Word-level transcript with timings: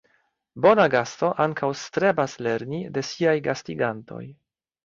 Bona 0.65 0.85
gasto 0.93 1.29
ankaŭ 1.45 1.69
strebas 1.83 2.35
lerni 2.49 2.83
de 2.97 3.07
siaj 3.11 3.37
gastigantoj. 3.49 4.27